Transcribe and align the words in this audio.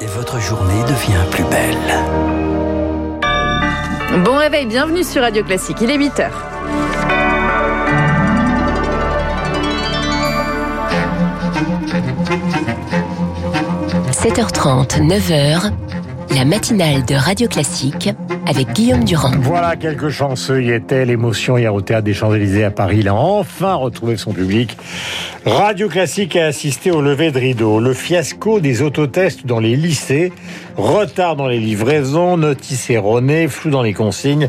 Et 0.00 0.06
votre 0.06 0.40
journée 0.40 0.82
devient 0.82 1.24
plus 1.30 1.44
belle. 1.44 1.76
Bon 4.24 4.36
réveil, 4.36 4.66
bienvenue 4.66 5.04
sur 5.04 5.22
Radio 5.22 5.44
Classique. 5.44 5.78
Il 5.80 5.90
est 5.90 5.96
8 5.96 6.12
h 6.18 6.30
7h30, 14.10 15.06
9h, 15.06 15.70
la 16.34 16.44
matinale 16.44 17.04
de 17.04 17.14
Radio 17.14 17.48
Classique 17.48 18.10
avec 18.46 18.72
Guillaume 18.72 19.04
Durand. 19.04 19.32
Voilà 19.40 19.76
quelques 19.76 20.10
chanceux 20.10 20.62
y 20.62 20.70
était 20.70 21.04
l'émotion 21.04 21.56
hier 21.56 21.74
au 21.74 21.80
théâtre 21.80 22.04
des 22.04 22.14
Champs-Élysées 22.14 22.64
à 22.64 22.70
Paris. 22.70 22.98
Il 23.00 23.08
a 23.08 23.14
enfin 23.14 23.74
retrouvé 23.74 24.16
son 24.16 24.32
public. 24.32 24.76
Radio 25.46 25.88
Classique 25.88 26.36
a 26.36 26.46
assisté 26.46 26.90
au 26.90 27.00
lever 27.00 27.30
de 27.30 27.38
rideau. 27.38 27.80
Le 27.80 27.92
fiasco 27.92 28.60
des 28.60 28.82
autotests 28.82 29.46
dans 29.46 29.60
les 29.60 29.76
lycées, 29.76 30.32
retard 30.76 31.36
dans 31.36 31.48
les 31.48 31.58
livraisons, 31.58 32.36
notices 32.36 32.88
erronées, 32.90 33.48
flou 33.48 33.70
dans 33.70 33.82
les 33.82 33.92
consignes. 33.92 34.48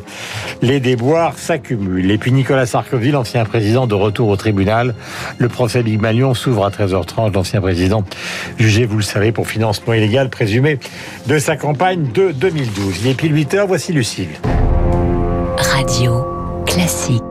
Les 0.62 0.80
déboires 0.80 1.38
s'accumulent. 1.38 2.12
Et 2.12 2.18
puis 2.18 2.32
Nicolas 2.32 2.66
Sarkozy, 2.66 3.12
l'ancien 3.12 3.46
président 3.46 3.88
de 3.88 3.96
retour 3.96 4.30
au 4.30 4.36
tribunal. 4.36 4.96
Le 5.38 5.50
procès 5.50 5.84
Big 5.84 6.00
Malion 6.00 6.34
s'ouvre 6.34 6.66
à 6.66 6.70
13h30. 6.70 7.34
L'ancien 7.34 7.62
président 7.62 8.04
jugé, 8.58 8.86
vous 8.86 8.98
le 8.98 9.04
savez, 9.04 9.32
pour 9.32 9.48
financement 9.48 9.94
illégal 9.94 10.30
présumé 10.30 10.80
de 11.28 11.38
sa 11.40 11.58
campagne 11.58 12.06
de 12.14 12.32
2012. 12.32 13.02
Il 13.02 13.08
est 13.10 13.14
pile 13.14 13.34
8h, 13.34 13.66
voici 13.68 13.85
Radio 15.58 16.64
Classique. 16.66 17.25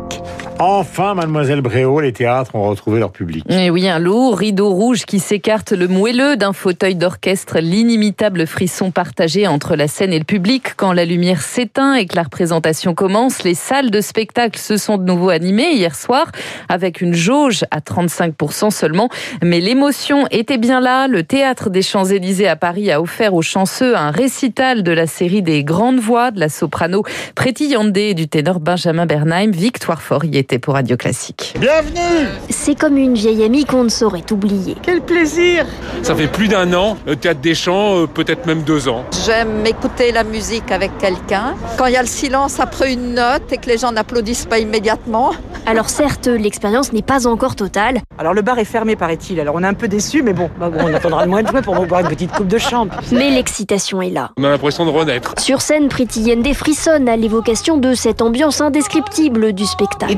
Enfin, 0.61 1.15
Mademoiselle 1.15 1.63
Bréau, 1.63 1.99
les 1.99 2.13
théâtres 2.13 2.55
ont 2.55 2.69
retrouvé 2.69 3.01
leur 3.01 3.11
public. 3.11 3.45
Et 3.51 3.71
oui, 3.71 3.89
un 3.89 3.99
lourd 3.99 4.39
rideau 4.39 4.71
rouge 4.71 5.05
qui 5.05 5.19
s'écarte 5.19 5.73
le 5.73 5.89
moelleux 5.89 6.37
d'un 6.37 6.53
fauteuil 6.53 6.95
d'orchestre, 6.95 7.59
l'inimitable 7.59 8.47
frisson 8.47 8.93
partagé 8.93 9.49
entre 9.49 9.75
la 9.75 9.89
scène 9.89 10.13
et 10.13 10.19
le 10.19 10.25
public 10.25 10.75
quand 10.77 10.93
la 10.93 11.05
lumière 11.05 11.43
s'éteint 11.43 11.95
et 11.95 12.07
que 12.07 12.15
la 12.15 12.23
représentation 12.23 12.95
commence. 12.95 13.43
Les 13.43 13.55
salles 13.55 13.91
de 13.91 14.01
spectacle 14.01 14.61
se 14.61 14.77
sont 14.77 14.97
de 14.97 15.03
nouveau 15.03 15.31
animées 15.31 15.73
hier 15.73 15.97
soir 15.97 16.31
avec 16.69 17.01
une 17.01 17.15
jauge 17.15 17.65
à 17.73 17.81
35% 17.81 18.71
seulement. 18.71 19.09
Mais 19.43 19.59
l'émotion 19.59 20.27
était 20.31 20.59
bien 20.59 20.81
là. 20.81 21.09
Le 21.09 21.25
théâtre 21.25 21.69
des 21.69 21.83
Champs-Élysées 21.83 22.49
à 22.49 22.55
Paris 22.55 22.93
a 22.93 23.01
offert 23.01 23.35
aux 23.35 23.43
chanceux 23.43 23.97
un 23.97 24.13
récital 24.13 24.85
de 24.85 24.93
la 24.93 25.09
série 25.09 25.43
des 25.43 25.65
grandes 25.65 25.99
voix 25.99 26.31
de 26.31 26.39
la 26.39 26.49
soprano 26.49 27.03
Preti 27.35 27.71
Yande 27.71 27.97
et 27.97 28.15
du 28.15 28.29
ténor 28.29 28.61
Benjamin 28.61 29.07
Bernheim. 29.07 29.51
Victoire 29.51 30.01
Fort 30.01 30.25
pour 30.45 30.75
Radio 30.75 30.97
Classique. 30.97 31.55
Bienvenue 31.59 32.29
C'est 32.51 32.75
comme 32.79 32.97
une 32.99 33.15
vieille 33.15 33.43
amie 33.45 33.65
qu'on 33.65 33.85
ne 33.85 33.89
saurait 33.89 34.31
oublier. 34.31 34.77
Quel 34.83 35.01
plaisir 35.01 35.67
Ça 36.03 36.15
fait 36.15 36.27
plus 36.29 36.49
d'un 36.49 36.73
an, 36.75 36.97
le 37.07 37.17
Théâtre 37.17 37.41
des 37.41 37.55
Champs, 37.55 37.97
euh, 37.97 38.07
peut-être 38.07 38.47
même 38.47 38.63
deux 38.63 38.89
ans. 38.89 39.05
J'aime 39.25 39.65
écouter 39.67 40.13
la 40.13 40.23
musique 40.23 40.71
avec 40.71 40.97
quelqu'un. 40.99 41.55
Quand 41.79 41.87
il 41.87 41.95
y 41.95 41.97
a 41.97 42.03
le 42.03 42.09
silence 42.09 42.61
après 42.61 42.93
une 42.93 43.15
note 43.15 43.51
et 43.53 43.57
que 43.57 43.67
les 43.67 43.79
gens 43.79 43.93
n'applaudissent 43.93 44.47
pas 44.47 44.59
immédiatement. 44.59 45.33
Alors 45.67 45.89
certes, 45.89 46.27
l'expérience 46.27 46.93
n'est 46.93 47.03
pas 47.03 47.27
encore 47.27 47.57
totale. 47.57 48.01
Alors 48.19 48.35
le 48.35 48.43
bar 48.43 48.59
est 48.59 48.67
fermé 48.67 48.97
paraît-il, 48.97 49.41
alors 49.41 49.55
on 49.55 49.63
est 49.63 49.67
un 49.67 49.73
peu 49.73 49.89
déçus, 49.89 50.23
mais 50.23 50.35
bon, 50.35 50.51
bah 50.61 50.69
bon 50.69 50.79
on 50.85 50.93
attendra 50.93 51.25
le 51.25 51.31
mois 51.31 51.43
de 51.43 51.49
juin 51.49 51.63
pour 51.63 51.75
boire 51.87 52.03
une 52.03 52.09
petite 52.09 52.33
coupe 52.33 52.49
de 52.49 52.59
champ. 52.59 52.87
Mais 53.13 53.31
l'excitation 53.31 54.03
est 54.03 54.11
là. 54.11 54.31
On 54.37 54.45
a 54.45 54.51
l'impression 54.51 54.85
de 54.85 54.91
renaître. 54.91 55.35
Sur 55.39 55.63
scène, 55.63 55.89
Priti 55.89 56.21
Yende 56.21 56.53
frissonne 56.53 57.09
à 57.09 57.17
l'évocation 57.17 57.79
de 57.79 57.95
cette 57.95 58.21
ambiance 58.21 58.61
indescriptible 58.61 59.55
du 59.55 59.65
spectacle. 59.65 60.15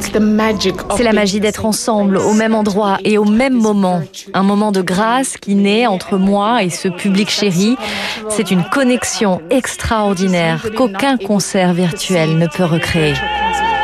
C'est 0.96 1.04
la 1.04 1.12
magie 1.12 1.38
d'être 1.38 1.64
ensemble, 1.64 2.16
au 2.16 2.32
même 2.32 2.54
endroit 2.54 2.98
et 3.04 3.16
au 3.16 3.24
même 3.24 3.54
moment. 3.54 4.02
Un 4.34 4.42
moment 4.42 4.72
de 4.72 4.82
grâce 4.82 5.36
qui 5.36 5.54
naît 5.54 5.86
entre 5.86 6.16
moi 6.16 6.64
et 6.64 6.70
ce 6.70 6.88
public 6.88 7.30
chéri. 7.30 7.76
C'est 8.30 8.50
une 8.50 8.64
connexion 8.64 9.40
extraordinaire 9.50 10.66
qu'aucun 10.76 11.16
concert 11.16 11.72
virtuel 11.72 12.36
ne 12.36 12.48
peut 12.48 12.64
recréer. 12.64 13.14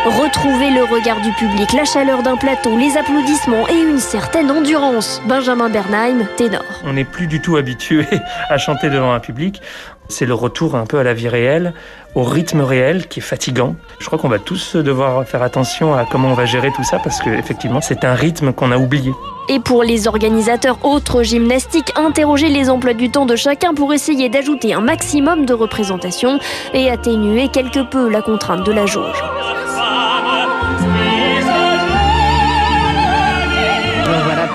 Retrouver 0.05 0.71
le 0.71 0.83
regard 0.83 1.21
du 1.21 1.31
public, 1.31 1.73
la 1.75 1.85
chaleur 1.85 2.25
d'un 2.25 2.37
plateau, 2.37 2.77
les 2.77 2.97
applaudissements 2.97 3.69
et 3.69 3.81
une 3.81 4.01
certaine 4.01 4.51
endurance. 4.51 5.23
Benjamin 5.29 5.69
Bernheim, 5.69 6.27
ténor. 6.37 6.65
On 6.85 6.95
n'est 6.95 7.05
plus 7.05 7.29
du 7.29 7.41
tout 7.41 7.57
habitué 7.57 8.05
à 8.49 8.59
chanter 8.59 8.91
devant 8.91 9.13
un 9.13 9.21
public. 9.21 9.63
C'est 10.09 10.27
le 10.27 10.35
retour 10.35 10.75
un 10.75 10.87
peu 10.87 10.99
à 10.99 11.05
la 11.05 11.15
vie 11.15 11.29
réelle, 11.29 11.73
au 12.17 12.25
rythme 12.25 12.63
réel 12.63 13.07
qui 13.07 13.21
est 13.21 13.23
fatigant. 13.23 13.77
Je 14.01 14.07
crois 14.07 14.19
qu'on 14.19 14.29
va 14.29 14.41
tous 14.41 14.75
devoir 14.75 15.25
faire 15.25 15.43
attention 15.43 15.95
à 15.95 16.05
comment 16.05 16.31
on 16.31 16.35
va 16.35 16.47
gérer 16.47 16.73
tout 16.75 16.83
ça 16.83 16.99
parce 16.99 17.21
que 17.21 17.31
effectivement 17.31 17.81
c'est 17.81 18.05
un 18.05 18.15
rythme 18.15 18.53
qu'on 18.53 18.73
a 18.73 18.79
oublié. 18.79 19.13
Et 19.49 19.61
pour 19.61 19.85
les 19.85 20.09
organisateurs 20.09 20.85
autres 20.85 21.23
gymnastiques, 21.23 21.93
interroger 21.97 22.49
les 22.49 22.71
emplois 22.71 22.95
du 22.95 23.09
temps 23.09 23.27
de 23.27 23.37
chacun 23.37 23.73
pour 23.73 23.95
essayer 23.95 24.29
d'ajouter 24.29 24.75
un 24.75 24.81
maximum 24.81 25.47
de 25.47 25.55
représentation 25.55 26.41
et 26.75 26.91
atténuer 26.91 27.49
quelque 27.49 27.89
peu 27.89 28.09
la 28.09 28.21
contrainte 28.21 28.67
de 28.67 28.73
la 28.73 28.87
jauge. 28.87 29.23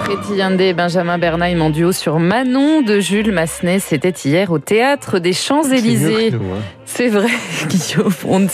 Preti 0.07 0.35
Yande 0.35 0.61
et 0.61 0.73
Benjamin 0.73 1.17
Bernheim 1.17 1.59
en 1.59 1.69
duo 1.69 1.91
sur 1.91 2.17
Manon 2.17 2.81
de 2.81 3.01
Jules 3.01 3.33
Massenet. 3.33 3.79
C'était 3.79 4.11
hier 4.11 4.53
au 4.53 4.57
théâtre 4.57 5.19
des 5.19 5.33
Champs-Élysées. 5.33 6.31
C'est 6.97 7.09
vrai, 7.09 7.29
Guillaume. 7.69 8.11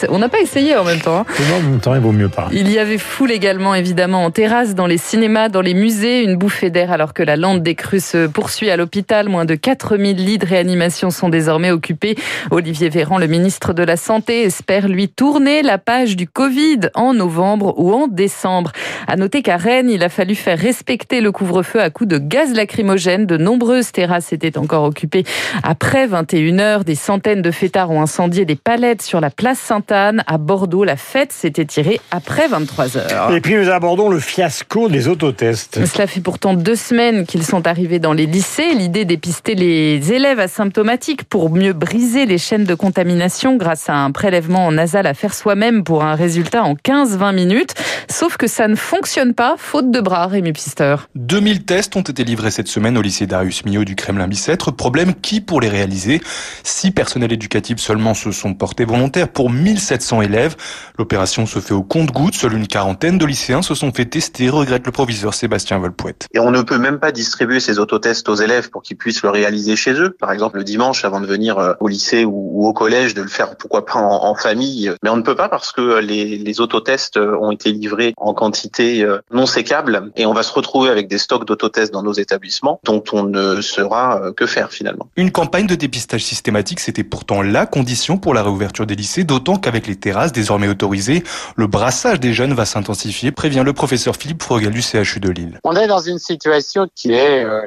On 0.09 0.19
n'a 0.19 0.27
pas 0.27 0.41
essayé 0.41 0.75
en 0.75 0.83
même 0.83 0.99
temps. 0.99 1.19
Hein. 1.19 1.25
En 1.55 1.61
même 1.61 1.79
temps, 1.79 1.95
il 1.95 2.01
vaut 2.01 2.11
mieux 2.11 2.27
pas. 2.27 2.49
Il 2.51 2.69
y 2.69 2.77
avait 2.77 2.97
foule 2.97 3.31
également, 3.31 3.73
évidemment, 3.73 4.25
en 4.25 4.31
terrasse, 4.31 4.75
dans 4.75 4.85
les 4.85 4.97
cinémas, 4.97 5.47
dans 5.47 5.61
les 5.61 5.73
musées. 5.73 6.23
Une 6.23 6.35
bouffée 6.35 6.69
d'air 6.69 6.91
alors 6.91 7.13
que 7.13 7.23
la 7.23 7.37
lande 7.37 7.63
des 7.63 7.75
crues 7.75 8.01
se 8.01 8.27
poursuit 8.27 8.69
à 8.69 8.75
l'hôpital. 8.75 9.29
Moins 9.29 9.45
de 9.45 9.55
4000 9.55 10.17
lits 10.17 10.39
de 10.39 10.45
réanimation 10.45 11.09
sont 11.09 11.29
désormais 11.29 11.71
occupés. 11.71 12.17
Olivier 12.51 12.89
Véran, 12.89 13.17
le 13.17 13.27
ministre 13.27 13.71
de 13.71 13.81
la 13.81 13.95
Santé, 13.95 14.41
espère 14.41 14.89
lui 14.89 15.07
tourner 15.07 15.61
la 15.61 15.77
page 15.77 16.17
du 16.17 16.27
Covid 16.27 16.89
en 16.95 17.13
novembre 17.13 17.75
ou 17.77 17.93
en 17.93 18.07
décembre. 18.07 18.73
À 19.07 19.15
noter 19.15 19.41
qu'à 19.41 19.55
Rennes, 19.55 19.89
il 19.89 20.03
a 20.03 20.09
fallu 20.09 20.35
faire 20.35 20.59
respecter 20.59 21.21
le 21.21 21.31
couvre-feu 21.31 21.79
à 21.81 21.89
coups 21.89 22.09
de 22.09 22.17
gaz 22.17 22.53
lacrymogène. 22.53 23.25
De 23.25 23.37
nombreuses 23.37 23.93
terrasses 23.93 24.33
étaient 24.33 24.57
encore 24.57 24.83
occupées 24.83 25.23
après 25.63 26.07
21 26.07 26.59
heures. 26.59 26.83
Des 26.83 26.95
centaines 26.95 27.41
de 27.41 27.51
fêtards 27.51 27.89
ont 27.89 28.01
incendié 28.01 28.32
des 28.41 28.55
palettes 28.55 29.01
sur 29.01 29.21
la 29.21 29.29
place 29.29 29.59
Sainte-Anne. 29.59 30.23
À 30.27 30.37
Bordeaux, 30.37 30.83
la 30.83 30.97
fête 30.97 31.31
s'était 31.31 31.65
tirée 31.65 32.01
après 32.11 32.47
23 32.47 32.97
heures. 32.97 33.31
Et 33.31 33.39
puis 33.39 33.55
nous 33.55 33.69
abordons 33.69 34.09
le 34.09 34.19
fiasco 34.19 34.89
des 34.89 35.07
autotests. 35.07 35.85
Cela 35.85 36.07
fait 36.07 36.19
pourtant 36.19 36.55
deux 36.55 36.75
semaines 36.75 37.25
qu'ils 37.25 37.45
sont 37.45 37.67
arrivés 37.67 37.99
dans 37.99 38.13
les 38.13 38.25
lycées. 38.25 38.73
L'idée 38.73 39.05
d'épister 39.05 39.55
les 39.55 40.11
élèves 40.11 40.39
asymptomatiques 40.39 41.23
pour 41.23 41.51
mieux 41.51 41.73
briser 41.73 42.25
les 42.25 42.39
chaînes 42.39 42.65
de 42.65 42.75
contamination 42.75 43.55
grâce 43.55 43.89
à 43.89 43.95
un 43.95 44.11
prélèvement 44.11 44.71
nasal 44.71 45.05
à 45.05 45.13
faire 45.13 45.33
soi-même 45.33 45.83
pour 45.83 46.03
un 46.03 46.15
résultat 46.15 46.63
en 46.63 46.73
15-20 46.73 47.35
minutes. 47.35 47.73
Sauf 48.09 48.37
que 48.37 48.47
ça 48.47 48.67
ne 48.67 48.75
fonctionne 48.75 49.33
pas, 49.33 49.55
faute 49.57 49.91
de 49.91 50.01
bras, 50.01 50.27
Rémi 50.27 50.51
Pister. 50.53 50.95
2000 51.15 51.63
tests 51.63 51.95
ont 51.95 52.01
été 52.01 52.23
livrés 52.23 52.51
cette 52.51 52.67
semaine 52.67 52.97
au 52.97 53.01
lycée 53.01 53.27
Darius 53.27 53.65
Milhaud 53.65 53.85
du 53.85 53.95
Kremlin-Bicêtre. 53.95 54.71
Problème 54.71 55.13
qui, 55.13 55.41
pour 55.41 55.61
les 55.61 55.69
réaliser, 55.69 56.21
six 56.63 56.91
personnels 56.91 57.33
éducatifs 57.33 57.79
seulement 57.79 58.13
se 58.23 58.31
sont 58.31 58.53
portés 58.53 58.85
volontaires 58.85 59.29
pour 59.29 59.49
1700 59.49 60.21
élèves. 60.21 60.55
L'opération 60.97 61.45
se 61.45 61.59
fait 61.59 61.73
au 61.73 61.83
compte-gouttes. 61.83 62.35
Seule 62.35 62.53
une 62.53 62.67
quarantaine 62.67 63.17
de 63.17 63.25
lycéens 63.25 63.61
se 63.61 63.75
sont 63.75 63.91
fait 63.91 64.05
tester, 64.05 64.49
regrette 64.49 64.85
le 64.85 64.91
proviseur 64.91 65.33
Sébastien 65.33 65.79
Volpouette. 65.79 66.27
Et 66.33 66.39
on 66.39 66.51
ne 66.51 66.61
peut 66.61 66.77
même 66.77 66.99
pas 66.99 67.11
distribuer 67.11 67.59
ces 67.59 67.79
autotests 67.79 68.29
aux 68.29 68.35
élèves 68.35 68.69
pour 68.69 68.81
qu'ils 68.81 68.97
puissent 68.97 69.23
le 69.23 69.29
réaliser 69.29 69.75
chez 69.75 69.93
eux. 69.93 70.15
Par 70.19 70.31
exemple, 70.31 70.57
le 70.57 70.63
dimanche, 70.63 71.05
avant 71.05 71.21
de 71.21 71.25
venir 71.25 71.57
euh, 71.57 71.73
au 71.79 71.87
lycée 71.87 72.25
ou 72.25 72.65
au 72.67 72.73
collège, 72.73 73.13
de 73.13 73.21
le 73.21 73.27
faire 73.27 73.55
pourquoi 73.57 73.85
pas 73.85 73.99
en, 73.99 74.33
famille. 74.35 74.91
Mais 75.03 75.09
on 75.09 75.17
ne 75.17 75.21
peut 75.21 75.35
pas 75.35 75.47
parce 75.47 75.71
que 75.71 75.99
les, 75.99 76.37
les 76.39 76.59
autotests 76.59 77.17
ont 77.17 77.51
été 77.51 77.71
livrés 77.71 78.13
en 78.17 78.33
quantité 78.33 79.03
euh, 79.03 79.19
non 79.31 79.45
sécable 79.45 80.11
et 80.15 80.25
on 80.25 80.33
va 80.33 80.43
se 80.43 80.51
retrouver 80.51 80.89
avec 80.89 81.07
des 81.07 81.17
stocks 81.17 81.45
d'autotests 81.45 81.93
dans 81.93 82.03
nos 82.03 82.13
établissements 82.13 82.79
dont 82.83 83.03
on 83.11 83.23
ne 83.23 83.61
saura 83.61 84.21
euh, 84.21 84.33
que 84.33 84.45
faire 84.45 84.71
finalement. 84.71 85.07
Une 85.15 85.31
campagne 85.31 85.67
de 85.67 85.75
dépistage 85.75 86.23
systématique, 86.23 86.79
c'était 86.79 87.03
pourtant 87.03 87.41
la 87.41 87.65
condition 87.65 88.12
pour 88.17 88.33
la 88.33 88.43
réouverture 88.43 88.85
des 88.85 88.95
lycées, 88.95 89.23
d'autant 89.23 89.55
qu'avec 89.57 89.87
les 89.87 89.95
terrasses 89.95 90.31
désormais 90.31 90.67
autorisées, 90.67 91.23
le 91.55 91.67
brassage 91.67 92.19
des 92.19 92.33
jeunes 92.33 92.53
va 92.53 92.65
s'intensifier, 92.65 93.31
prévient 93.31 93.63
le 93.65 93.73
professeur 93.73 94.15
Philippe 94.15 94.43
Frogel 94.43 94.71
du 94.71 94.81
CHU 94.81 95.19
de 95.19 95.29
Lille. 95.29 95.59
On 95.63 95.75
est 95.75 95.87
dans 95.87 95.99
une 95.99 96.19
situation 96.19 96.87
qui 96.95 97.13
est 97.13 97.43
euh, 97.43 97.61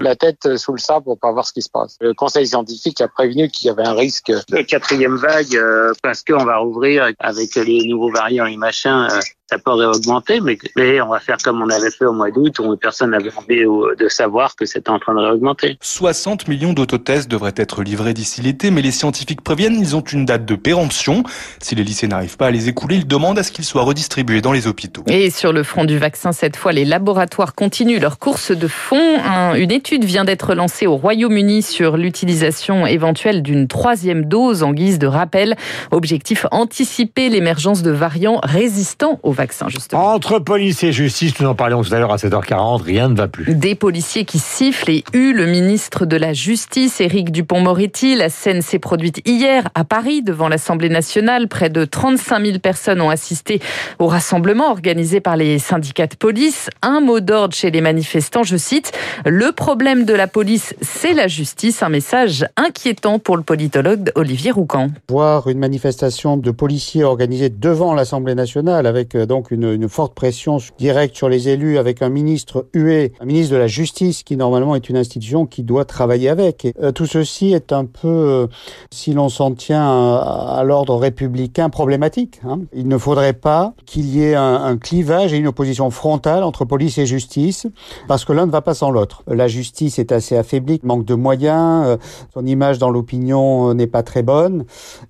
la 0.00 0.16
tête 0.16 0.56
sous 0.56 0.72
le 0.72 0.78
sable 0.78 1.04
pour 1.04 1.18
pas 1.18 1.32
voir 1.32 1.46
ce 1.46 1.52
qui 1.52 1.62
se 1.62 1.70
passe. 1.70 1.96
Le 2.00 2.14
conseil 2.14 2.46
scientifique 2.46 3.00
a 3.00 3.08
prévenu 3.08 3.48
qu'il 3.48 3.66
y 3.66 3.70
avait 3.70 3.86
un 3.86 3.94
risque 3.94 4.32
de 4.48 4.62
quatrième 4.62 5.16
vague 5.16 5.56
euh, 5.56 5.92
parce 6.02 6.22
qu'on 6.22 6.44
va 6.44 6.58
rouvrir 6.58 7.10
avec 7.18 7.54
les 7.54 7.86
nouveaux 7.86 8.10
variants 8.10 8.46
et 8.46 8.56
machin 8.56 9.08
ça 9.52 9.58
pourrait 9.58 9.86
augmenter, 9.86 10.40
mais, 10.40 10.56
mais 10.76 11.00
on 11.02 11.08
va 11.08 11.20
faire 11.20 11.36
comme 11.36 11.60
on 11.60 11.68
avait 11.68 11.90
fait 11.90 12.06
au 12.06 12.12
mois 12.12 12.30
d'août 12.30 12.58
où 12.60 12.74
personne 12.76 13.10
n'avait 13.10 13.30
envie 13.36 13.62
de 13.98 14.08
savoir 14.08 14.56
que 14.56 14.64
c'était 14.64 14.88
en 14.88 14.98
train 14.98 15.14
de 15.14 15.20
réaugmenter. 15.20 15.76
60 15.82 16.48
millions 16.48 16.72
d'autotests 16.72 17.30
devraient 17.30 17.52
être 17.56 17.82
livrés 17.82 18.14
d'ici 18.14 18.40
l'été, 18.40 18.70
mais 18.70 18.80
les 18.80 18.92
scientifiques 18.92 19.42
préviennent, 19.42 19.78
ils 19.78 19.94
ont 19.94 20.00
une 20.00 20.24
date 20.24 20.46
de 20.46 20.54
péremption. 20.54 21.22
Si 21.60 21.74
les 21.74 21.84
lycées 21.84 22.08
n'arrivent 22.08 22.38
pas 22.38 22.46
à 22.46 22.50
les 22.50 22.68
écouler, 22.68 22.96
ils 22.96 23.06
demandent 23.06 23.38
à 23.38 23.42
ce 23.42 23.52
qu'ils 23.52 23.66
soient 23.66 23.82
redistribués 23.82 24.40
dans 24.40 24.52
les 24.52 24.66
hôpitaux. 24.66 25.04
Et 25.08 25.28
sur 25.28 25.52
le 25.52 25.62
front 25.64 25.84
du 25.84 25.98
vaccin, 25.98 26.32
cette 26.32 26.56
fois, 26.56 26.72
les 26.72 26.86
laboratoires 26.86 27.54
continuent 27.54 28.00
leur 28.00 28.18
course 28.18 28.52
de 28.52 28.68
fond. 28.68 29.18
une 29.54 29.70
étude 29.70 30.04
vient 30.04 30.24
d'être 30.24 30.54
lancée 30.54 30.86
au 30.86 30.96
Royaume-Uni 30.96 31.60
sur 31.60 31.98
l'utilisation 31.98 32.86
éventuelle 32.86 33.42
d'une 33.42 33.68
troisième 33.68 34.24
dose 34.24 34.62
en 34.62 34.72
guise 34.72 34.98
de 34.98 35.06
rappel. 35.06 35.56
Objectif 35.90 36.46
anticiper 36.50 37.28
l'émergence 37.28 37.82
de 37.82 37.90
variants 37.90 38.40
résistants 38.42 39.20
au 39.22 39.32
vaccin, 39.32 39.41
justement. 39.68 40.14
Entre 40.14 40.38
police 40.38 40.82
et 40.84 40.92
justice, 40.92 41.38
nous 41.40 41.48
en 41.48 41.54
parlions 41.54 41.82
tout 41.82 41.92
à 41.94 41.98
l'heure 41.98 42.12
à 42.12 42.16
7h40, 42.16 42.82
rien 42.82 43.08
ne 43.08 43.16
va 43.16 43.28
plus. 43.28 43.54
Des 43.54 43.74
policiers 43.74 44.24
qui 44.24 44.38
sifflent 44.38 44.90
et 44.90 45.04
huent 45.12 45.32
le 45.34 45.46
ministre 45.46 46.06
de 46.06 46.16
la 46.16 46.32
Justice, 46.32 47.00
Éric 47.00 47.30
Dupont-Moretti. 47.30 48.14
La 48.14 48.28
scène 48.28 48.62
s'est 48.62 48.78
produite 48.78 49.20
hier 49.26 49.68
à 49.74 49.84
Paris 49.84 50.22
devant 50.22 50.48
l'Assemblée 50.48 50.88
nationale. 50.88 51.48
Près 51.48 51.70
de 51.70 51.84
35 51.84 52.44
000 52.44 52.58
personnes 52.58 53.00
ont 53.00 53.10
assisté 53.10 53.60
au 53.98 54.06
rassemblement 54.06 54.70
organisé 54.70 55.20
par 55.20 55.36
les 55.36 55.58
syndicats 55.58 56.06
de 56.06 56.16
police. 56.16 56.68
Un 56.82 57.00
mot 57.00 57.20
d'ordre 57.20 57.54
chez 57.54 57.70
les 57.70 57.80
manifestants, 57.80 58.42
je 58.42 58.56
cite, 58.56 58.92
le 59.24 59.52
problème 59.52 60.04
de 60.04 60.14
la 60.14 60.26
police, 60.26 60.74
c'est 60.80 61.12
la 61.12 61.28
justice. 61.28 61.82
Un 61.82 61.88
message 61.88 62.46
inquiétant 62.56 63.18
pour 63.18 63.36
le 63.36 63.42
politologue 63.42 64.10
Olivier 64.14 64.50
Roucan. 64.50 64.88
Voir 65.08 65.48
une 65.48 65.58
manifestation 65.58 66.36
de 66.36 66.50
policiers 66.50 67.04
organisée 67.04 67.48
devant 67.48 67.94
l'Assemblée 67.94 68.34
nationale 68.34 68.86
avec 68.86 69.14
euh, 69.14 69.21
donc 69.26 69.50
une, 69.50 69.88
forte 69.88 70.14
pression 70.14 70.58
directe 70.78 71.16
sur 71.16 71.28
les 71.28 71.48
élus, 71.48 71.78
avec 71.78 72.02
un 72.02 72.08
ministre 72.08 72.66
hué, 72.74 73.12
un 73.20 73.24
ministre 73.24 73.52
de 73.52 73.58
la 73.58 73.66
Justice 73.66 74.22
qui 74.22 74.36
normalement 74.36 74.74
est 74.74 74.88
une 74.88 74.96
institution 74.96 75.46
qui 75.46 75.62
doit 75.62 75.84
travailler 75.84 76.28
avec. 76.28 76.68
Euh, 76.80 76.92
tout 76.92 77.06
ceci 77.06 77.52
est 77.52 77.72
un 77.72 77.84
peu, 77.84 78.08
euh, 78.08 78.46
si 78.90 79.12
l'on 79.12 79.28
s'en 79.28 79.52
tient 79.52 79.84
à, 79.84 80.62
l'ordre 80.64 80.96
républicain, 80.96 81.70
problématique. 81.70 82.40
Hein. 82.46 82.60
Il 82.72 82.88
ne 82.88 82.98
faudrait 82.98 83.32
pas 83.32 83.74
qu'il 83.86 84.06
y 84.06 84.22
ait 84.24 84.34
un, 84.34 84.76
clivage 84.76 85.32
et 85.32 85.36
une 85.36 85.46
opposition 85.46 85.90
frontale 85.90 86.42
entre 86.42 86.64
police 86.64 86.98
et 86.98 87.06
justice, 87.06 87.66
parce 88.08 88.24
que 88.24 88.32
l'un 88.32 88.46
ne 88.46 88.50
va 88.50 88.62
pas 88.62 88.74
sans 88.74 88.90
l'autre. 88.90 89.22
La 89.26 89.48
justice 89.48 89.98
est 89.98 90.12
assez 90.12 90.36
affaiblie, 90.36 90.80
manque 90.82 91.04
de 91.04 91.14
moyens, 91.14 91.86
euh, 91.86 91.96
son 92.34 92.46
image 92.46 92.78
dans 92.78 92.90
l'opinion 92.90 93.70
euh, 93.70 93.74
n'est 93.74 93.86
pas 93.86 94.02
très 94.02 94.22
bonne, 94.22 94.64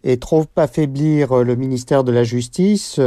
et 0.05 0.19
trop 0.19 0.45
affaiblir 0.57 1.33
euh, 1.33 1.45
le 1.45 1.57
ministère 1.57 2.05
de 2.05 2.13
la 2.13 2.25
Justice 2.25 3.01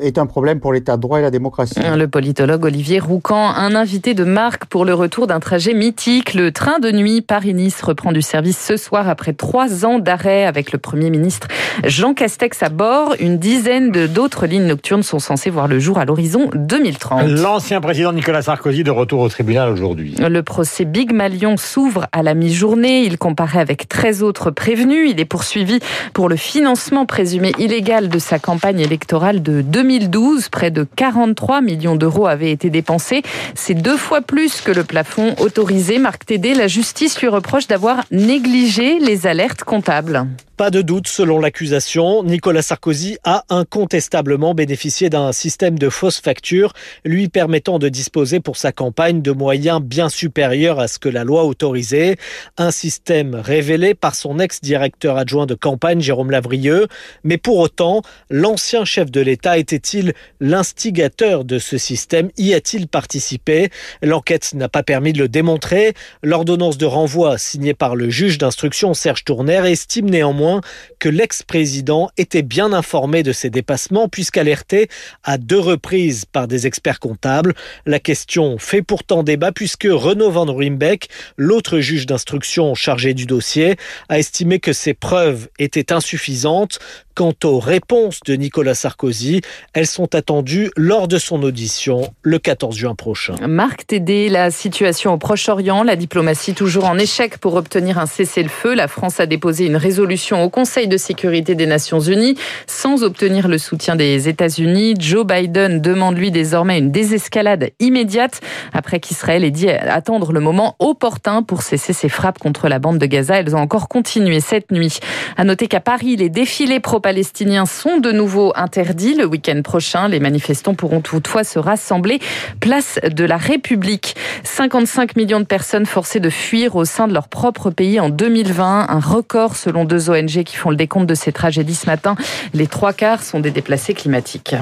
est 0.00 0.18
un 0.18 0.26
problème 0.26 0.43
pour 0.54 0.72
l'état 0.72 0.96
de 0.96 1.02
droit 1.02 1.18
et 1.18 1.22
la 1.22 1.30
démocratie. 1.30 1.80
Le 1.96 2.06
politologue 2.06 2.66
Olivier 2.66 2.98
Roucan, 2.98 3.48
un 3.48 3.74
invité 3.74 4.12
de 4.12 4.24
marque 4.24 4.66
pour 4.66 4.84
le 4.84 4.92
retour 4.92 5.26
d'un 5.26 5.40
trajet 5.40 5.72
mythique. 5.72 6.34
Le 6.34 6.52
train 6.52 6.78
de 6.78 6.90
nuit 6.90 7.22
Paris-Nice 7.22 7.80
reprend 7.82 8.12
du 8.12 8.20
service 8.20 8.58
ce 8.58 8.76
soir 8.76 9.08
après 9.08 9.32
trois 9.32 9.86
ans 9.86 9.98
d'arrêt 9.98 10.44
avec 10.44 10.72
le 10.72 10.78
Premier 10.78 11.08
ministre 11.08 11.48
Jean 11.84 12.12
Castex 12.12 12.62
à 12.62 12.68
bord. 12.68 13.14
Une 13.18 13.38
dizaine 13.38 13.90
d'autres 13.90 14.46
lignes 14.46 14.66
nocturnes 14.66 15.02
sont 15.02 15.18
censées 15.18 15.50
voir 15.50 15.68
le 15.68 15.78
jour 15.78 15.98
à 15.98 16.04
l'horizon 16.04 16.50
2030. 16.54 17.28
L'ancien 17.28 17.80
président 17.80 18.12
Nicolas 18.12 18.42
Sarkozy 18.42 18.84
de 18.84 18.90
retour 18.90 19.20
au 19.20 19.28
tribunal 19.28 19.70
aujourd'hui. 19.70 20.14
Le 20.18 20.42
procès 20.42 20.84
Big 20.84 21.12
Malion 21.12 21.56
s'ouvre 21.56 22.06
à 22.12 22.22
la 22.22 22.34
mi-journée. 22.34 23.04
Il 23.04 23.16
comparaît 23.16 23.60
avec 23.60 23.88
13 23.88 24.22
autres 24.22 24.50
prévenus. 24.50 25.10
Il 25.10 25.20
est 25.20 25.24
poursuivi 25.24 25.78
pour 26.12 26.28
le 26.28 26.36
financement 26.36 27.06
présumé 27.06 27.52
illégal 27.58 28.08
de 28.08 28.18
sa 28.18 28.38
campagne 28.38 28.80
électorale 28.80 29.42
de 29.42 29.62
2012. 29.62 30.33
Près 30.50 30.70
de 30.70 30.86
43 30.96 31.60
millions 31.60 31.96
d'euros 31.96 32.26
avaient 32.26 32.50
été 32.50 32.70
dépensés. 32.70 33.22
C'est 33.54 33.74
deux 33.74 33.96
fois 33.96 34.20
plus 34.20 34.60
que 34.60 34.72
le 34.72 34.84
plafond 34.84 35.34
autorisé. 35.38 35.98
Marc 35.98 36.26
Tédé, 36.26 36.54
la 36.54 36.68
justice 36.68 37.20
lui 37.20 37.28
reproche 37.28 37.66
d'avoir 37.66 38.04
négligé 38.10 38.98
les 38.98 39.26
alertes 39.26 39.64
comptables. 39.64 40.26
Pas 40.56 40.70
de 40.70 40.82
doute, 40.82 41.08
selon 41.08 41.40
l'accusation, 41.40 42.22
Nicolas 42.22 42.62
Sarkozy 42.62 43.18
a 43.24 43.42
incontestablement 43.48 44.54
bénéficié 44.54 45.10
d'un 45.10 45.32
système 45.32 45.80
de 45.80 45.88
fausses 45.88 46.20
factures 46.20 46.72
lui 47.04 47.28
permettant 47.28 47.80
de 47.80 47.88
disposer 47.88 48.38
pour 48.38 48.56
sa 48.56 48.70
campagne 48.70 49.20
de 49.20 49.32
moyens 49.32 49.80
bien 49.82 50.08
supérieurs 50.08 50.78
à 50.78 50.86
ce 50.86 51.00
que 51.00 51.08
la 51.08 51.24
loi 51.24 51.44
autorisait. 51.44 52.18
Un 52.56 52.70
système 52.70 53.34
révélé 53.34 53.94
par 53.94 54.14
son 54.14 54.38
ex-directeur 54.38 55.16
adjoint 55.16 55.46
de 55.46 55.56
campagne, 55.56 56.00
Jérôme 56.00 56.30
Lavrieux. 56.30 56.86
Mais 57.24 57.36
pour 57.36 57.58
autant, 57.58 58.02
l'ancien 58.30 58.84
chef 58.84 59.10
de 59.10 59.20
l'État 59.20 59.58
était-il 59.58 60.12
l'instigateur 60.40 61.44
de 61.44 61.58
ce 61.58 61.78
système 61.78 62.30
Y 62.36 62.54
a-t-il 62.54 62.88
participé? 62.88 63.70
L'enquête 64.02 64.52
n'a 64.54 64.68
pas 64.68 64.82
permis 64.82 65.12
de 65.12 65.18
le 65.18 65.28
démontrer. 65.28 65.94
L'ordonnance 66.22 66.78
de 66.78 66.86
renvoi 66.86 67.38
signée 67.38 67.74
par 67.74 67.96
le 67.96 68.10
juge 68.10 68.38
d'instruction 68.38 68.94
Serge 68.94 69.24
Tourner 69.24 69.62
estime 69.70 70.10
néanmoins 70.10 70.60
que 70.98 71.08
l'ex-président 71.08 72.10
était 72.16 72.42
bien 72.42 72.72
informé 72.72 73.22
de 73.22 73.32
ces 73.32 73.50
dépassements 73.50 74.08
puisqu'alerté 74.08 74.88
à 75.22 75.38
deux 75.38 75.58
reprises 75.58 76.24
par 76.24 76.48
des 76.48 76.66
experts 76.66 77.00
comptables. 77.00 77.54
La 77.86 77.98
question 77.98 78.58
fait 78.58 78.82
pourtant 78.82 79.22
débat 79.22 79.52
puisque 79.52 79.88
Renaud 79.90 80.30
Van 80.30 80.52
Ruymbeck, 80.52 81.08
l'autre 81.36 81.80
juge 81.80 82.06
d'instruction 82.06 82.74
chargé 82.74 83.14
du 83.14 83.26
dossier, 83.26 83.76
a 84.08 84.18
estimé 84.18 84.60
que 84.60 84.72
ces 84.72 84.94
preuves 84.94 85.48
étaient 85.58 85.92
insuffisantes. 85.92 86.78
Quant 87.14 87.32
aux 87.44 87.60
réponses 87.60 88.18
de 88.26 88.34
Nicolas 88.34 88.74
Sarkozy, 88.74 89.40
elles 89.72 89.86
sont 89.86 90.16
attendues 90.16 90.72
lors 90.76 91.06
de 91.06 91.18
son 91.18 91.44
audition 91.44 92.12
le 92.22 92.40
14 92.40 92.76
juin 92.76 92.96
prochain. 92.96 93.36
Marc 93.46 93.86
Tédé, 93.86 94.28
la 94.28 94.50
situation 94.50 95.12
au 95.12 95.16
Proche-Orient, 95.16 95.84
la 95.84 95.94
diplomatie 95.94 96.54
toujours 96.54 96.86
en 96.86 96.98
échec 96.98 97.38
pour 97.38 97.54
obtenir 97.54 97.98
un 97.98 98.06
cessez-le-feu. 98.06 98.74
La 98.74 98.88
France 98.88 99.20
a 99.20 99.26
déposé 99.26 99.66
une 99.66 99.76
résolution 99.76 100.42
au 100.42 100.50
Conseil 100.50 100.88
de 100.88 100.96
sécurité 100.96 101.54
des 101.54 101.66
Nations 101.66 102.00
Unies 102.00 102.36
sans 102.66 103.04
obtenir 103.04 103.46
le 103.46 103.58
soutien 103.58 103.94
des 103.94 104.28
États-Unis. 104.28 104.94
Joe 104.98 105.24
Biden 105.24 105.80
demande 105.80 106.16
lui 106.16 106.32
désormais 106.32 106.78
une 106.78 106.90
désescalade 106.90 107.70
immédiate 107.78 108.40
après 108.72 108.98
qu'Israël 108.98 109.44
ait 109.44 109.52
dit 109.52 109.70
attendre 109.70 110.32
le 110.32 110.40
moment 110.40 110.74
opportun 110.80 111.44
pour 111.44 111.62
cesser 111.62 111.92
ses 111.92 112.08
frappes 112.08 112.40
contre 112.40 112.66
la 112.68 112.80
bande 112.80 112.98
de 112.98 113.06
Gaza. 113.06 113.36
Elles 113.36 113.54
ont 113.54 113.60
encore 113.60 113.86
continué 113.86 114.40
cette 114.40 114.72
nuit. 114.72 114.98
À 115.36 115.44
noter 115.44 115.68
qu'à 115.68 115.78
Paris, 115.78 116.16
les 116.16 116.28
défilés 116.28 116.80
pro 116.80 117.03
palestiniens 117.04 117.66
sont 117.66 117.98
de 117.98 118.12
nouveau 118.12 118.54
interdits. 118.56 119.14
Le 119.14 119.26
week-end 119.26 119.60
prochain, 119.60 120.08
les 120.08 120.20
manifestants 120.20 120.72
pourront 120.72 121.02
toutefois 121.02 121.44
se 121.44 121.58
rassembler 121.58 122.18
place 122.60 122.98
de 123.06 123.24
la 123.24 123.36
République. 123.36 124.16
55 124.42 125.14
millions 125.14 125.40
de 125.40 125.44
personnes 125.44 125.84
forcées 125.84 126.18
de 126.18 126.30
fuir 126.30 126.76
au 126.76 126.86
sein 126.86 127.06
de 127.06 127.12
leur 127.12 127.28
propre 127.28 127.68
pays 127.68 128.00
en 128.00 128.08
2020, 128.08 128.86
un 128.88 129.00
record 129.00 129.54
selon 129.54 129.84
deux 129.84 130.08
ONG 130.08 130.44
qui 130.44 130.56
font 130.56 130.70
le 130.70 130.76
décompte 130.76 131.06
de 131.06 131.14
ces 131.14 131.30
tragédies 131.30 131.74
ce 131.74 131.84
matin. 131.84 132.16
Les 132.54 132.66
trois 132.66 132.94
quarts 132.94 133.22
sont 133.22 133.38
des 133.38 133.50
déplacés 133.50 133.92
climatiques. 133.92 134.54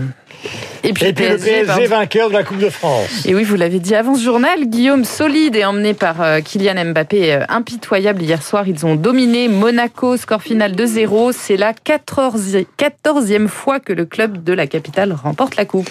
Et 0.85 0.93
puis, 0.93 1.07
Et 1.07 1.13
puis 1.13 1.25
PSG, 1.27 1.61
le 1.61 1.67
PSG 1.67 1.87
vainqueur 1.87 2.29
de 2.29 2.35
la 2.35 2.43
Coupe 2.43 2.59
de 2.59 2.69
France. 2.69 3.25
Et 3.25 3.35
oui, 3.35 3.45
vous 3.45 3.55
l'avez 3.55 3.79
dit 3.79 3.95
avant 3.95 4.17
ce 4.17 4.23
journal, 4.23 4.67
Guillaume 4.67 5.05
solide 5.05 5.55
et 5.55 5.65
emmené 5.65 5.95
par 5.95 6.21
euh, 6.21 6.41
Kylian 6.41 6.87
Mbappé 6.87 7.35
euh, 7.35 7.45
impitoyable 7.49 8.21
hier 8.23 8.43
soir. 8.43 8.67
Ils 8.67 8.85
ont 8.85 8.97
dominé 8.97 9.49
Monaco, 9.49 10.17
score 10.17 10.43
final 10.43 10.75
2-0. 10.75 11.33
C'est 11.33 11.57
la 11.57 11.73
14e 11.73 13.47
fois 13.47 13.79
que 13.79 13.93
le 13.93 14.07
club 14.07 14.43
de 14.43 14.53
la 14.53 14.67
capitale 14.67 15.13
remporte 15.13 15.57
la 15.57 15.65
Coupe. 15.65 15.89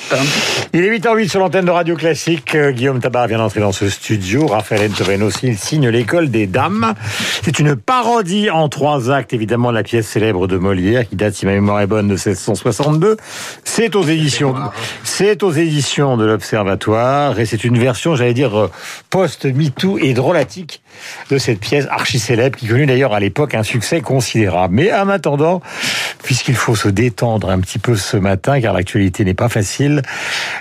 Il 0.73 0.83
est 0.83 0.89
8h08 0.89 1.29
sur 1.29 1.39
l'antenne 1.39 1.65
de 1.65 1.71
Radio 1.71 1.95
Classique. 1.95 2.55
Euh, 2.55 2.71
Guillaume 2.71 2.99
Tabar 2.99 3.27
vient 3.27 3.37
d'entrer 3.37 3.61
dans 3.61 3.71
ce 3.71 3.89
studio. 3.89 4.47
Raphaël 4.47 4.91
Entoven 4.91 5.23
aussi, 5.23 5.47
il 5.47 5.57
signe 5.57 5.87
l'école 5.87 6.29
des 6.29 6.47
dames. 6.47 6.93
C'est 7.43 7.59
une 7.59 7.75
parodie 7.77 8.49
en 8.49 8.67
trois 8.67 9.09
actes, 9.09 9.33
évidemment, 9.33 9.69
de 9.69 9.75
la 9.75 9.83
pièce 9.83 10.07
célèbre 10.07 10.47
de 10.47 10.57
Molière, 10.57 11.07
qui 11.07 11.15
date, 11.15 11.33
si 11.33 11.45
ma 11.45 11.53
mémoire 11.53 11.79
est 11.79 11.87
bonne, 11.87 12.07
de 12.07 12.13
1662. 12.13 13.17
C'est 13.63 13.95
aux 13.95 14.03
éditions, 14.03 14.30
c'est 15.03 15.43
aux 15.43 15.51
éditions 15.51 16.17
de 16.17 16.25
l'Observatoire 16.25 17.39
et 17.39 17.45
c'est 17.45 17.63
une 17.63 17.77
version, 17.77 18.15
j'allais 18.15 18.33
dire, 18.33 18.69
post-MeToo 19.09 19.97
et 19.97 20.13
drôlatique 20.13 20.81
de 21.29 21.37
cette 21.37 21.59
pièce 21.59 21.87
archi 21.89 22.19
célèbre 22.19 22.57
qui 22.57 22.67
connut 22.67 22.85
d'ailleurs 22.85 23.13
à 23.13 23.19
l'époque 23.19 23.55
un 23.55 23.63
succès 23.63 24.01
considérable. 24.01 24.75
Mais 24.75 24.93
en 24.93 25.09
attendant, 25.09 25.61
puisqu'il 26.23 26.55
faut 26.55 26.75
se 26.75 26.87
détendre 26.87 27.49
un 27.49 27.59
petit 27.59 27.79
peu 27.79 27.95
ce 27.95 28.17
matin 28.17 28.61
car 28.61 28.73
l'actualité 28.73 29.25
n'est 29.25 29.33
pas 29.33 29.49
facile, 29.49 30.01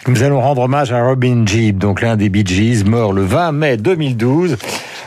nous 0.06 0.22
allons 0.22 0.40
rendre 0.40 0.62
hommage 0.62 0.92
à 0.92 1.02
Robin 1.02 1.44
Jeep, 1.46 1.78
donc 1.78 2.00
l'un 2.00 2.16
des 2.16 2.28
Bee 2.28 2.44
Gees, 2.46 2.84
mort 2.84 3.12
le 3.12 3.22
20 3.22 3.52
mai 3.52 3.76
2012. 3.76 4.56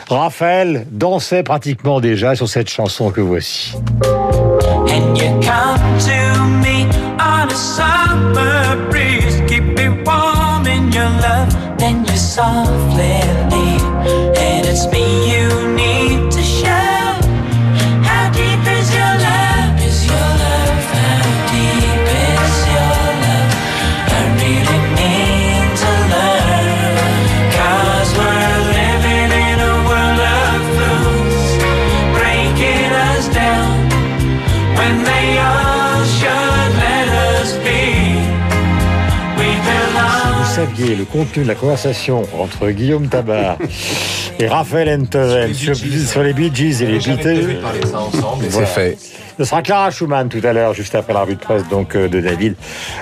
Raphaël 0.08 0.86
dansait 0.90 1.42
pratiquement 1.42 2.00
déjà 2.00 2.34
sur 2.34 2.48
cette 2.48 2.68
chanson 2.68 3.10
que 3.10 3.20
voici. 3.20 3.74
And 4.86 5.16
you 5.16 5.30
come 5.40 5.98
to 5.98 6.44
me 6.60 6.86
on 7.18 7.48
a 7.48 7.93
then 12.36 12.50
you 12.50 12.74
softly 12.74 13.20
leave, 13.50 13.82
and 14.36 14.66
it's 14.66 14.86
me 14.88 15.33
le 40.78 41.04
contenu 41.04 41.42
de 41.42 41.48
la 41.48 41.54
conversation 41.54 42.22
entre 42.38 42.70
Guillaume 42.70 43.08
Tabar 43.08 43.58
et 44.38 44.48
Raphaël 44.48 45.00
Enthoven 45.00 45.52
sur, 45.54 45.76
sur 45.76 46.22
les 46.22 46.32
Bee 46.32 46.50
Gees 46.54 46.82
et 46.82 46.86
les 46.86 46.98
Beatles, 46.98 47.56
C'est 48.50 48.66
fait. 48.66 48.98
Ce 49.38 49.44
sera 49.44 49.62
Clara 49.62 49.90
Schumann 49.90 50.28
tout 50.28 50.40
à 50.44 50.52
l'heure, 50.52 50.74
juste 50.74 50.94
après 50.94 51.12
la 51.12 51.22
revue 51.22 51.34
de 51.34 51.40
presse 51.40 51.66
donc 51.68 51.96
euh, 51.96 52.08
de 52.08 52.20
David 52.20 52.54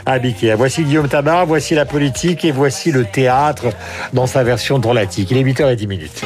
Abiquier. 0.07 0.55
Voici 0.55 0.83
Guillaume 0.83 1.09
Tabar, 1.09 1.47
voici 1.47 1.75
la 1.75 1.85
politique 1.85 2.45
et 2.45 2.53
voici 2.53 2.91
le 2.91 3.05
théâtre 3.05 3.67
dans 4.13 4.27
sa 4.27 4.43
version 4.43 4.79
drôlatique. 4.79 5.31
Il 5.31 5.37
est 5.37 5.45
8h10 5.45 5.87
minutes. 5.87 6.23